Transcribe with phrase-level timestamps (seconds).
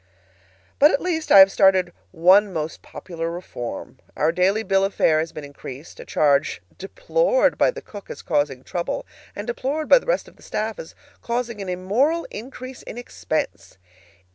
[0.79, 3.99] But at least I have started one most popular reform.
[4.17, 8.23] Our daily bill of fare has been increased, a change deplored by the cook as
[8.23, 12.81] causing trouble, and deplored by the rest of the staff as causing an immoral increase
[12.81, 13.77] in expense.